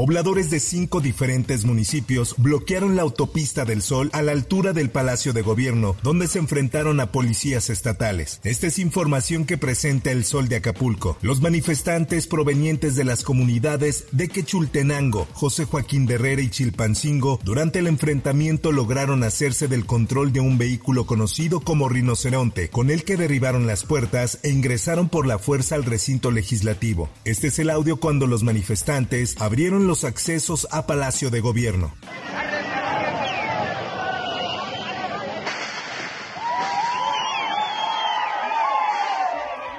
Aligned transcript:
Pobladores 0.00 0.48
de 0.48 0.60
cinco 0.60 1.02
diferentes 1.02 1.66
municipios 1.66 2.34
bloquearon 2.38 2.96
la 2.96 3.02
autopista 3.02 3.66
del 3.66 3.82
Sol 3.82 4.08
a 4.14 4.22
la 4.22 4.32
altura 4.32 4.72
del 4.72 4.88
Palacio 4.88 5.34
de 5.34 5.42
Gobierno, 5.42 5.94
donde 6.02 6.26
se 6.26 6.38
enfrentaron 6.38 7.00
a 7.00 7.12
policías 7.12 7.68
estatales. 7.68 8.40
Esta 8.42 8.68
es 8.68 8.78
información 8.78 9.44
que 9.44 9.58
presenta 9.58 10.10
el 10.10 10.24
Sol 10.24 10.48
de 10.48 10.56
Acapulco. 10.56 11.18
Los 11.20 11.42
manifestantes 11.42 12.26
provenientes 12.26 12.96
de 12.96 13.04
las 13.04 13.24
comunidades 13.24 14.06
de 14.10 14.28
Quechultenango, 14.28 15.28
José 15.34 15.66
Joaquín 15.66 16.06
de 16.06 16.14
Herrera 16.14 16.40
y 16.40 16.48
Chilpancingo, 16.48 17.38
durante 17.44 17.80
el 17.80 17.86
enfrentamiento 17.86 18.72
lograron 18.72 19.22
hacerse 19.22 19.68
del 19.68 19.84
control 19.84 20.32
de 20.32 20.40
un 20.40 20.56
vehículo 20.56 21.04
conocido 21.04 21.60
como 21.60 21.90
rinoceronte, 21.90 22.70
con 22.70 22.88
el 22.88 23.04
que 23.04 23.18
derribaron 23.18 23.66
las 23.66 23.84
puertas 23.84 24.38
e 24.44 24.48
ingresaron 24.48 25.10
por 25.10 25.26
la 25.26 25.38
fuerza 25.38 25.74
al 25.74 25.84
recinto 25.84 26.30
legislativo. 26.30 27.10
Este 27.26 27.48
es 27.48 27.58
el 27.58 27.68
audio 27.68 27.98
cuando 27.98 28.26
los 28.26 28.42
manifestantes 28.44 29.36
abrieron 29.38 29.89
los 29.90 30.04
accesos 30.04 30.68
a 30.70 30.86
Palacio 30.86 31.30
de 31.30 31.40
Gobierno. 31.40 31.92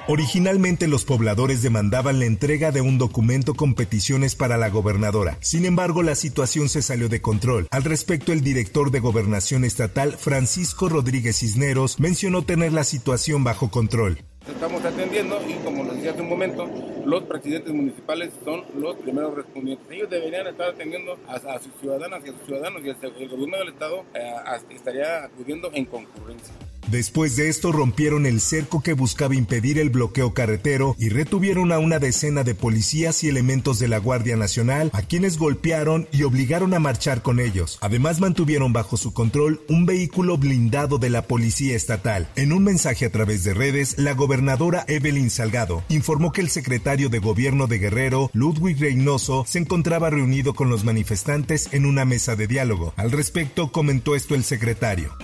Originalmente 0.06 0.86
los 0.86 1.06
pobladores 1.06 1.62
demandaban 1.62 2.18
la 2.18 2.26
entrega 2.26 2.72
de 2.72 2.82
un 2.82 2.98
documento 2.98 3.54
con 3.54 3.74
peticiones 3.74 4.34
para 4.34 4.58
la 4.58 4.68
gobernadora. 4.68 5.38
Sin 5.40 5.64
embargo, 5.64 6.02
la 6.02 6.14
situación 6.14 6.68
se 6.68 6.82
salió 6.82 7.08
de 7.08 7.22
control. 7.22 7.68
Al 7.70 7.84
respecto, 7.84 8.34
el 8.34 8.42
director 8.42 8.90
de 8.90 9.00
Gobernación 9.00 9.64
Estatal, 9.64 10.18
Francisco 10.18 10.90
Rodríguez 10.90 11.38
Cisneros, 11.38 11.98
mencionó 11.98 12.42
tener 12.42 12.74
la 12.74 12.84
situación 12.84 13.44
bajo 13.44 13.70
control. 13.70 14.18
Y 15.14 15.54
como 15.62 15.84
les 15.84 15.96
decía 15.96 16.12
hace 16.12 16.22
un 16.22 16.30
momento, 16.30 16.66
los 17.04 17.24
presidentes 17.24 17.70
municipales 17.74 18.30
son 18.46 18.64
los 18.80 18.96
primeros 18.96 19.34
respondientes. 19.34 19.86
Ellos 19.90 20.08
deberían 20.08 20.46
estar 20.46 20.70
atendiendo 20.70 21.18
a, 21.28 21.58
sus 21.58 21.70
ciudadanas 21.82 22.24
y 22.24 22.30
a 22.30 22.32
sus 22.32 22.46
ciudadanos 22.46 22.82
y 22.82 22.88
el, 22.88 23.28
gobierno 23.28 23.58
del 23.58 23.68
estado 23.68 24.04
eh, 24.14 24.32
estaría 24.70 25.24
acudiendo 25.24 25.70
en 25.74 25.84
concurrencia. 25.84 26.54
Después 26.88 27.36
de 27.36 27.48
esto 27.48 27.72
rompieron 27.72 28.26
el 28.26 28.40
cerco 28.40 28.82
que 28.82 28.92
buscaba 28.92 29.34
impedir 29.34 29.78
el 29.78 29.90
bloqueo 29.90 30.34
carretero 30.34 30.94
y 30.98 31.08
retuvieron 31.08 31.72
a 31.72 31.78
una 31.78 31.98
decena 31.98 32.44
de 32.44 32.54
policías 32.54 33.24
y 33.24 33.28
elementos 33.28 33.78
de 33.78 33.88
la 33.88 33.98
Guardia 33.98 34.36
Nacional 34.36 34.90
a 34.92 35.02
quienes 35.02 35.38
golpearon 35.38 36.08
y 36.12 36.24
obligaron 36.24 36.74
a 36.74 36.80
marchar 36.80 37.22
con 37.22 37.40
ellos. 37.40 37.78
Además 37.80 38.20
mantuvieron 38.20 38.72
bajo 38.72 38.96
su 38.96 39.12
control 39.12 39.62
un 39.68 39.86
vehículo 39.86 40.36
blindado 40.36 40.98
de 40.98 41.10
la 41.10 41.22
Policía 41.22 41.76
Estatal. 41.76 42.28
En 42.36 42.52
un 42.52 42.64
mensaje 42.64 43.06
a 43.06 43.12
través 43.12 43.44
de 43.44 43.54
redes, 43.54 43.96
la 43.98 44.12
gobernadora 44.14 44.84
Evelyn 44.88 45.30
Salgado 45.30 45.82
informó 45.88 46.32
que 46.32 46.40
el 46.40 46.50
secretario 46.50 47.08
de 47.08 47.18
Gobierno 47.18 47.66
de 47.66 47.78
Guerrero, 47.78 48.30
Ludwig 48.32 48.78
Reynoso, 48.78 49.44
se 49.46 49.58
encontraba 49.58 50.10
reunido 50.10 50.54
con 50.54 50.68
los 50.68 50.84
manifestantes 50.84 51.68
en 51.72 51.86
una 51.86 52.04
mesa 52.04 52.36
de 52.36 52.46
diálogo. 52.46 52.92
Al 52.96 53.12
respecto 53.12 53.72
comentó 53.72 54.14
esto 54.14 54.34
el 54.34 54.44
secretario 54.44 55.16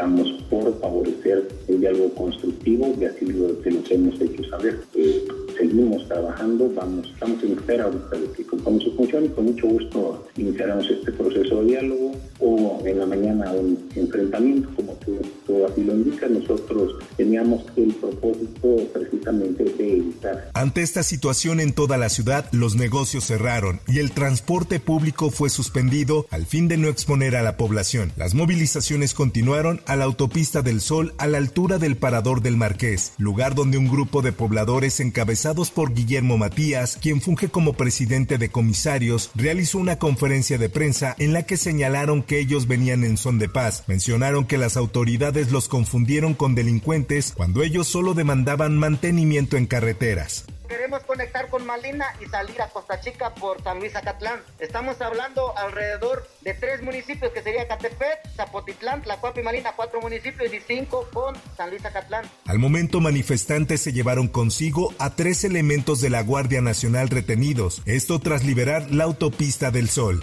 estamos 0.00 0.30
por 0.32 0.39
favorecer 0.80 1.48
el 1.68 1.80
diálogo 1.80 2.14
constructivo 2.14 2.94
y 3.00 3.04
así 3.04 3.26
lo, 3.26 3.62
se 3.62 3.70
los 3.70 3.90
hemos 3.90 4.20
hecho 4.20 4.44
saber. 4.44 4.80
Eh, 4.94 5.24
seguimos 5.56 6.06
trabajando, 6.08 6.70
vamos, 6.74 7.08
estamos 7.08 7.42
en 7.44 7.52
espera 7.52 7.84
ahorita 7.84 8.16
de 8.16 8.32
que 8.32 8.44
cumplamos 8.44 8.82
su 8.82 8.92
función 8.92 9.24
y 9.26 9.28
con 9.28 9.44
mucho 9.46 9.66
gusto 9.68 10.24
iniciaremos 10.36 10.90
este 10.90 11.12
proceso 11.12 11.60
de 11.60 11.66
diálogo 11.66 12.12
o 12.40 12.82
en 12.84 12.98
la 12.98 13.06
mañana 13.06 13.52
un 13.52 13.78
enfrentamiento, 13.94 14.68
como 14.74 14.94
tú, 15.04 15.18
tú 15.50 15.66
así 15.66 15.82
lo 15.82 15.94
indicas. 15.94 16.30
Nosotros 16.30 16.94
teníamos 17.16 17.64
el 17.76 17.92
propósito 17.94 18.76
precisamente 18.92 19.64
de 19.64 19.92
evitar. 19.96 20.50
Ante 20.54 20.82
esta 20.82 21.02
situación 21.02 21.60
en 21.60 21.72
toda 21.72 21.98
la 21.98 22.08
ciudad, 22.08 22.48
los 22.52 22.76
negocios 22.76 23.26
cerraron 23.26 23.80
y 23.88 23.98
el 23.98 24.12
transporte 24.12 24.80
público 24.80 25.30
fue 25.30 25.50
suspendido 25.50 26.26
al 26.30 26.46
fin 26.46 26.68
de 26.68 26.76
no 26.76 26.88
exponer 26.88 27.36
a 27.36 27.42
la 27.42 27.56
población. 27.56 28.12
Las 28.16 28.34
movilizaciones 28.34 29.14
continuaron 29.14 29.80
a 29.86 29.96
la 29.96 30.04
autopista 30.04 30.62
del 30.62 30.80
Sol 30.80 31.14
a 31.18 31.26
la 31.26 31.38
altura 31.38 31.78
del 31.78 31.96
Parador 31.96 32.42
del 32.42 32.56
Marqués, 32.56 33.12
lugar 33.18 33.54
donde 33.54 33.78
un 33.78 33.88
grupo 33.88 34.22
de 34.22 34.32
pobladores 34.32 35.00
encabezados 35.00 35.70
por 35.70 35.94
Guillermo 35.94 36.38
Matías, 36.38 36.98
quien 37.00 37.20
funge 37.20 37.48
como 37.48 37.72
presidente 37.72 38.38
de 38.38 38.50
comisarios, 38.50 39.30
realizó 39.34 39.78
una 39.78 39.98
conferencia 39.98 40.58
de 40.58 40.68
prensa 40.68 41.16
en 41.18 41.32
la 41.32 41.42
que 41.42 41.56
señalaron 41.56 42.22
que 42.22 42.38
ellos 42.38 42.68
venían 42.68 43.04
en 43.04 43.16
son 43.16 43.38
de 43.38 43.48
paz. 43.48 43.84
Mencionaron 43.86 44.46
que 44.46 44.58
las 44.58 44.76
autoridades 44.76 45.39
los 45.48 45.68
confundieron 45.68 46.34
con 46.34 46.54
delincuentes 46.54 47.32
cuando 47.36 47.62
ellos 47.62 47.88
solo 47.88 48.14
demandaban 48.14 48.76
mantenimiento 48.76 49.56
en 49.56 49.66
carreteras 49.66 50.44
queremos 50.70 51.02
conectar 51.02 51.48
con 51.48 51.66
Malina 51.66 52.06
y 52.24 52.26
salir 52.26 52.62
a 52.62 52.68
Costa 52.68 53.00
Chica 53.00 53.34
por 53.34 53.60
San 53.62 53.80
Luis 53.80 53.94
Acatlán. 53.96 54.40
Estamos 54.60 55.00
hablando 55.00 55.56
alrededor 55.58 56.26
de 56.42 56.54
tres 56.54 56.80
municipios 56.80 57.32
que 57.32 57.42
sería 57.42 57.66
Catepet, 57.66 58.20
Zapotitlán, 58.36 59.02
Tlacuapi 59.02 59.40
y 59.40 59.42
Malina, 59.42 59.72
cuatro 59.74 60.00
municipios 60.00 60.54
y 60.54 60.60
cinco 60.60 61.08
con 61.12 61.34
San 61.56 61.70
Luis 61.70 61.84
Acatlán. 61.84 62.24
Al 62.46 62.60
momento 62.60 63.00
manifestantes 63.00 63.80
se 63.80 63.92
llevaron 63.92 64.28
consigo 64.28 64.94
a 64.98 65.16
tres 65.16 65.42
elementos 65.42 66.00
de 66.00 66.10
la 66.10 66.22
Guardia 66.22 66.60
Nacional 66.60 67.08
retenidos, 67.08 67.82
esto 67.84 68.20
tras 68.20 68.44
liberar 68.44 68.92
la 68.92 69.04
autopista 69.04 69.72
del 69.72 69.88
Sol. 69.88 70.22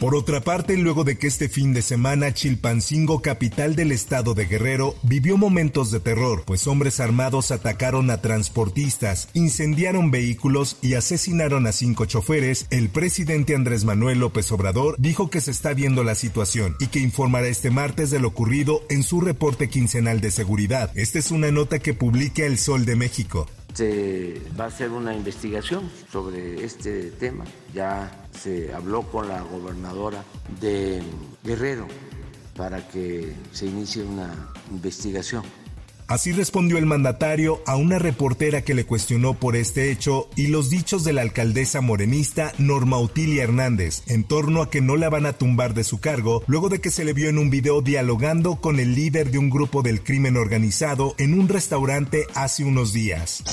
Por 0.00 0.14
otra 0.14 0.40
parte, 0.40 0.76
luego 0.76 1.02
de 1.02 1.18
que 1.18 1.26
este 1.26 1.48
fin 1.48 1.74
de 1.74 1.82
semana 1.82 2.32
Chilpancingo, 2.32 3.20
capital 3.20 3.74
del 3.74 3.90
estado 3.90 4.32
de 4.32 4.46
Guerrero, 4.46 4.94
vivió 5.02 5.36
momentos 5.36 5.90
de 5.90 5.98
terror, 5.98 6.44
pues 6.46 6.68
hombres 6.68 7.00
armados 7.00 7.50
atacaron 7.50 8.08
a 8.12 8.20
transportistas, 8.20 9.28
incendiaron 9.34 10.12
vehículos 10.12 10.76
y 10.82 10.94
asesinaron 10.94 11.66
a 11.66 11.72
cinco 11.72 12.04
choferes, 12.04 12.68
el 12.70 12.90
presidente 12.90 13.56
Andrés 13.56 13.84
Manuel 13.84 14.20
López 14.20 14.52
Obrador 14.52 14.94
dijo 15.00 15.30
que 15.30 15.40
se 15.40 15.50
está 15.50 15.74
viendo 15.74 16.04
la 16.04 16.14
situación 16.14 16.76
y 16.78 16.86
que 16.86 17.00
informará 17.00 17.48
este 17.48 17.70
martes 17.70 18.12
de 18.12 18.20
lo 18.20 18.28
ocurrido 18.28 18.82
en 18.90 19.02
su 19.02 19.20
reporte 19.20 19.68
quincenal 19.68 20.20
de 20.20 20.30
seguridad. 20.30 20.96
Esta 20.96 21.18
es 21.18 21.32
una 21.32 21.50
nota 21.50 21.80
que 21.80 21.92
publica 21.92 22.44
El 22.44 22.58
Sol 22.58 22.84
de 22.84 22.94
México 22.94 23.48
se 23.74 24.42
va 24.58 24.64
a 24.64 24.68
hacer 24.68 24.90
una 24.90 25.14
investigación 25.14 25.90
sobre 26.10 26.64
este 26.64 27.10
tema. 27.12 27.44
Ya 27.74 28.26
se 28.32 28.72
habló 28.74 29.02
con 29.02 29.28
la 29.28 29.42
gobernadora 29.42 30.24
de 30.60 31.02
Guerrero 31.44 31.86
para 32.56 32.86
que 32.88 33.34
se 33.52 33.66
inicie 33.66 34.02
una 34.02 34.52
investigación 34.70 35.42
Así 36.08 36.32
respondió 36.32 36.78
el 36.78 36.86
mandatario 36.86 37.60
a 37.66 37.76
una 37.76 37.98
reportera 37.98 38.62
que 38.62 38.72
le 38.72 38.86
cuestionó 38.86 39.34
por 39.34 39.56
este 39.56 39.90
hecho 39.90 40.30
y 40.36 40.46
los 40.46 40.70
dichos 40.70 41.04
de 41.04 41.12
la 41.12 41.20
alcaldesa 41.20 41.82
morenista 41.82 42.54
Norma 42.56 42.98
Utilia 42.98 43.44
Hernández 43.44 44.02
en 44.06 44.24
torno 44.24 44.62
a 44.62 44.70
que 44.70 44.80
no 44.80 44.96
la 44.96 45.10
van 45.10 45.26
a 45.26 45.34
tumbar 45.34 45.74
de 45.74 45.84
su 45.84 46.00
cargo 46.00 46.42
luego 46.46 46.70
de 46.70 46.80
que 46.80 46.90
se 46.90 47.04
le 47.04 47.12
vio 47.12 47.28
en 47.28 47.36
un 47.36 47.50
video 47.50 47.82
dialogando 47.82 48.56
con 48.56 48.80
el 48.80 48.94
líder 48.94 49.30
de 49.30 49.36
un 49.36 49.50
grupo 49.50 49.82
del 49.82 50.02
crimen 50.02 50.38
organizado 50.38 51.14
en 51.18 51.38
un 51.38 51.46
restaurante 51.46 52.26
hace 52.34 52.64
unos 52.64 52.94
días. 52.94 53.44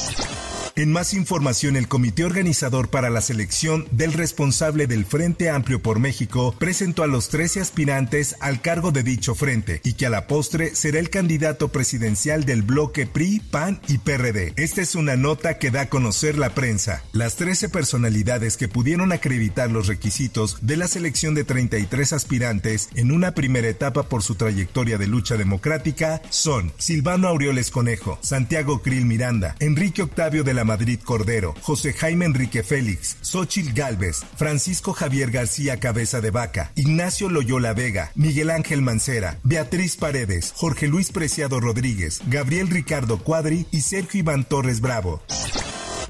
En 0.78 0.92
más 0.92 1.14
información, 1.14 1.78
el 1.78 1.88
comité 1.88 2.26
organizador 2.26 2.90
para 2.90 3.10
la 3.10 3.22
selección 3.22 3.88
del 3.92 4.12
responsable 4.12 4.88
del 4.88 5.06
Frente 5.06 5.50
Amplio 5.50 5.82
por 5.82 6.00
México 6.00 6.54
presentó 6.60 7.04
a 7.04 7.08
los 7.08 7.30
13 7.30 7.62
aspirantes 7.62 8.36
al 8.42 8.60
cargo 8.60 8.92
de 8.92 9.02
dicho 9.02 9.36
frente 9.36 9.80
y 9.86 9.94
que 9.94 10.06
a 10.06 10.10
la 10.10 10.28
postre 10.28 10.76
será 10.76 11.00
el 11.00 11.10
candidato 11.10 11.70
presidencial 11.70 12.44
del 12.44 12.62
bloque 12.62 13.08
PRI, 13.08 13.40
PAN 13.40 13.80
y 13.88 14.00
PRD. 14.00 14.52
Esta 14.58 14.82
es 14.82 14.96
una 14.96 15.16
nota 15.16 15.60
que 15.60 15.72
da 15.72 15.84
a 15.84 15.90
conocer 15.90 16.38
la 16.38 16.50
prensa. 16.50 17.04
Las 17.14 17.38
13 17.38 17.70
personalidades 17.70 18.58
que 18.58 18.68
pudieron 18.68 19.14
acreditar 19.14 19.72
los 19.72 19.88
requisitos 19.88 20.58
de 20.60 20.76
la 20.76 20.90
selección 20.90 21.36
de 21.36 21.46
33 21.46 22.12
aspirantes 22.12 22.90
en 22.96 23.14
una 23.14 23.32
primera 23.32 23.70
etapa 23.70 24.10
por 24.10 24.24
su 24.24 24.36
trayectoria 24.36 24.98
de 24.98 25.08
lucha 25.08 25.38
democrática 25.38 26.22
son 26.32 26.74
Silvano 26.78 27.30
Aureoles 27.30 27.72
Conejo, 27.72 28.20
Santiago 28.22 28.82
Krill 28.82 29.06
Miranda, 29.06 29.56
Enrique 29.62 30.02
Octavio 30.02 30.44
de 30.44 30.54
la 30.54 30.65
Madrid 30.66 31.00
Cordero, 31.04 31.56
José 31.62 31.94
Jaime 31.94 32.26
Enrique 32.26 32.64
Félix, 32.64 33.18
Xochil 33.22 33.74
Gálvez, 33.74 34.26
Francisco 34.36 34.94
Javier 34.94 35.32
García 35.32 35.80
Cabeza 35.80 36.20
de 36.20 36.32
Vaca, 36.32 36.72
Ignacio 36.76 37.30
Loyola 37.30 37.74
Vega, 37.74 38.12
Miguel 38.16 38.50
Ángel 38.50 38.82
Mancera, 38.82 39.40
Beatriz 39.44 39.96
Paredes, 39.96 40.54
Jorge 40.56 40.88
Luis 40.88 41.12
Preciado 41.12 41.60
Rodríguez, 41.60 42.22
Gabriel 42.28 42.70
Ricardo 42.70 43.20
Cuadri 43.20 43.66
y 43.72 43.82
Sergio 43.82 44.20
Iván 44.20 44.44
Torres 44.44 44.82
Bravo. 44.82 45.22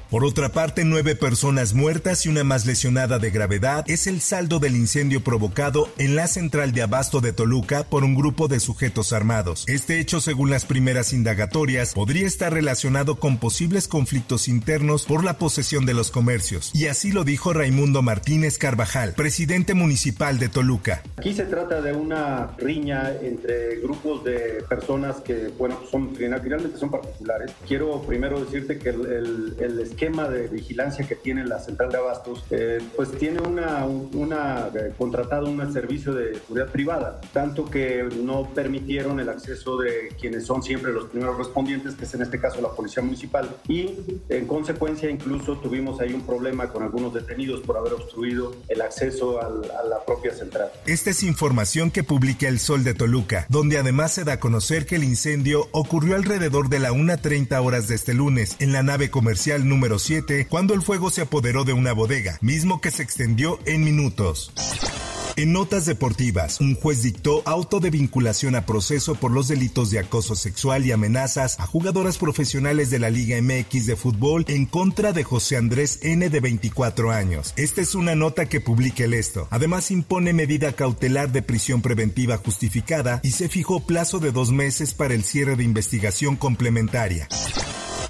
Por 0.09 0.23
otra 0.23 0.49
parte, 0.49 0.85
nueve 0.85 1.15
personas 1.15 1.73
muertas 1.73 2.25
y 2.25 2.29
una 2.29 2.43
más 2.43 2.65
lesionada 2.67 3.17
de 3.17 3.31
gravedad 3.31 3.83
es 3.87 4.05
el 4.05 4.21
saldo 4.21 4.59
del 4.59 4.75
incendio 4.75 5.23
provocado 5.23 5.89
en 5.97 6.15
la 6.15 6.27
central 6.27 6.73
de 6.73 6.83
abasto 6.83 7.21
de 7.21 7.33
Toluca 7.33 7.83
por 7.83 8.03
un 8.03 8.13
grupo 8.13 8.47
de 8.47 8.59
sujetos 8.59 9.13
armados. 9.13 9.65
Este 9.67 9.99
hecho, 9.99 10.21
según 10.21 10.51
las 10.51 10.65
primeras 10.65 11.11
indagatorias, 11.11 11.93
podría 11.93 12.27
estar 12.27 12.53
relacionado 12.53 13.15
con 13.15 13.39
posibles 13.39 13.87
conflictos 13.87 14.47
internos 14.47 15.05
por 15.05 15.23
la 15.23 15.39
posesión 15.39 15.87
de 15.87 15.95
los 15.95 16.11
comercios. 16.11 16.71
Y 16.75 16.85
así 16.85 17.11
lo 17.11 17.23
dijo 17.23 17.51
Raimundo 17.53 18.03
Martínez 18.03 18.59
Carvajal, 18.59 19.13
presidente 19.13 19.73
municipal 19.73 20.37
de 20.37 20.49
Toluca. 20.49 21.01
Aquí 21.17 21.33
se 21.33 21.45
trata 21.45 21.81
de 21.81 21.93
una 21.93 22.51
riña 22.57 23.11
entre 23.21 23.77
grupos 23.77 24.23
de 24.23 24.63
personas 24.69 25.17
que, 25.17 25.51
bueno, 25.57 25.79
son 25.89 26.15
finalmente 26.15 26.77
son 26.77 26.91
particulares. 26.91 27.51
Quiero 27.67 28.03
primero 28.03 28.43
decirte 28.43 28.77
que 28.77 28.89
el, 28.89 29.55
el 29.59 29.79
esquema 29.95 30.27
de 30.27 30.47
vigilancia 30.47 31.07
que 31.07 31.15
tiene 31.15 31.45
la 31.45 31.59
central 31.59 31.89
de 31.89 31.97
abastos, 31.97 32.43
eh, 32.51 32.79
pues 32.95 33.11
tiene 33.17 33.39
una, 33.39 33.85
una 33.85 34.67
eh, 34.75 34.93
contratado 34.97 35.47
un 35.47 35.71
servicio 35.71 36.13
de 36.13 36.35
seguridad 36.35 36.67
privada, 36.67 37.21
tanto 37.31 37.65
que 37.65 38.03
no 38.21 38.49
permitieron 38.53 39.19
el 39.21 39.29
acceso 39.29 39.77
de 39.77 40.09
quienes 40.19 40.45
son 40.45 40.61
siempre 40.61 40.91
los 40.91 41.05
primeros 41.05 41.37
respondientes, 41.37 41.95
que 41.95 42.03
es 42.03 42.13
en 42.13 42.23
este 42.23 42.39
caso 42.39 42.61
la 42.61 42.69
policía 42.69 43.01
municipal, 43.01 43.49
y 43.69 43.95
en 44.27 44.45
consecuencia 44.47 45.09
incluso 45.09 45.57
tuvimos 45.59 46.01
ahí 46.01 46.13
un 46.13 46.25
problema 46.25 46.67
con 46.67 46.83
algunos 46.83 47.13
detenidos 47.13 47.61
por 47.61 47.77
haber 47.77 47.93
obstruido 47.93 48.53
el 48.67 48.81
acceso 48.81 49.39
a 49.41 49.49
la 49.49 50.03
propia 50.05 50.33
central. 50.33 50.71
Esta 50.85 51.11
es 51.11 51.23
información 51.23 51.89
que 51.89 52.03
publica 52.03 52.49
El 52.49 52.59
Sol 52.59 52.83
de 52.83 52.93
Toluca, 52.93 53.45
donde 53.49 53.77
además 53.77 54.11
se 54.11 54.25
da 54.25 54.33
a 54.33 54.39
conocer 54.39 54.85
que 54.85 54.97
el 54.97 55.05
incendio 55.05 55.69
ocurrió 55.71 56.15
alrededor 56.15 56.67
de 56.67 56.79
la 56.79 56.91
1.30 56.91 57.63
horas 57.63 57.87
de 57.87 57.95
este 57.95 58.13
lunes 58.13 58.57
en 58.59 58.73
la 58.73 58.83
nave 58.83 59.09
comercial 59.09 59.67
número 59.67 59.84
número 59.85 59.99
7 59.99 60.47
cuando 60.49 60.73
el 60.73 60.81
fuego 60.81 61.11
se 61.11 61.21
apoderó 61.21 61.63
de 61.63 61.73
una 61.73 61.93
bodega, 61.93 62.39
mismo 62.41 62.81
que 62.81 62.89
se 62.89 63.03
extendió 63.03 63.59
en 63.67 63.83
minutos. 63.83 64.51
En 65.35 65.53
notas 65.53 65.85
deportivas, 65.85 66.59
un 66.59 66.73
juez 66.73 67.03
dictó 67.03 67.43
auto 67.45 67.79
de 67.79 67.91
vinculación 67.91 68.55
a 68.55 68.65
proceso 68.65 69.13
por 69.13 69.29
los 69.29 69.47
delitos 69.47 69.91
de 69.91 69.99
acoso 69.99 70.35
sexual 70.35 70.87
y 70.87 70.91
amenazas 70.91 71.59
a 71.59 71.67
jugadoras 71.67 72.17
profesionales 72.17 72.89
de 72.89 72.97
la 72.97 73.11
Liga 73.11 73.39
MX 73.39 73.85
de 73.85 73.95
fútbol 73.95 74.43
en 74.47 74.65
contra 74.65 75.13
de 75.13 75.23
José 75.23 75.57
Andrés 75.57 75.99
N 76.01 76.27
de 76.31 76.39
24 76.39 77.11
años. 77.11 77.53
Esta 77.55 77.81
es 77.81 77.93
una 77.93 78.15
nota 78.15 78.47
que 78.47 78.61
publica 78.61 79.03
el 79.03 79.13
esto. 79.13 79.47
Además 79.51 79.91
impone 79.91 80.33
medida 80.33 80.73
cautelar 80.73 81.31
de 81.31 81.43
prisión 81.43 81.83
preventiva 81.83 82.37
justificada 82.37 83.19
y 83.21 83.31
se 83.31 83.49
fijó 83.49 83.85
plazo 83.85 84.17
de 84.17 84.31
dos 84.31 84.51
meses 84.51 84.95
para 84.95 85.13
el 85.13 85.23
cierre 85.23 85.55
de 85.55 85.63
investigación 85.63 86.37
complementaria. 86.37 87.27